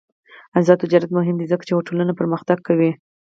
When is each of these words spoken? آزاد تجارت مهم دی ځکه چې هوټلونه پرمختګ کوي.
آزاد 0.57 0.77
تجارت 0.83 1.09
مهم 1.17 1.35
دی 1.39 1.45
ځکه 1.51 1.63
چې 1.67 1.73
هوټلونه 1.77 2.17
پرمختګ 2.19 2.57
کوي. 2.67 2.91